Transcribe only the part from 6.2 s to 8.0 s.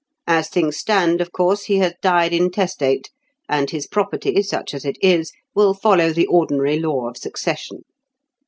ordinary law of succession.